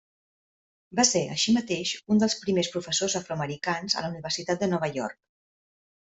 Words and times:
Va 0.99 1.03
ser, 1.09 1.19
així 1.35 1.53
mateix, 1.57 1.91
un 2.15 2.21
dels 2.23 2.37
primers 2.47 2.71
professors 2.77 3.17
afroamericans 3.21 3.99
a 4.01 4.05
la 4.07 4.11
Universitat 4.15 4.65
de 4.65 4.73
Nova 4.75 4.91
York. 4.99 5.21